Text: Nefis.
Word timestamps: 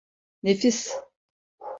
Nefis. 0.43 0.79